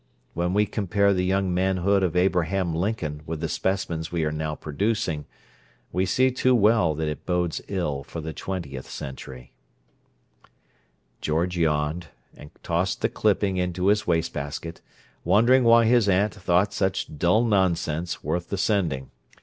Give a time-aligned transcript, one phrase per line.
[0.33, 4.55] When we compare the young manhood of Abraham Lincoln with the specimens we are now
[4.55, 5.25] producing,
[5.91, 9.53] we see too well that it bodes ill for the twentieth century—
[11.21, 14.81] George yawned, and tossed the clipping into his waste basket,
[15.23, 19.11] wondering why his aunt thought such dull nonsense worth the sending.